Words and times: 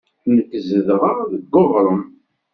Nekk 0.33 0.51
zedɣeɣ 0.67 1.17
deg 1.31 1.43
waɣrem. 1.55 2.01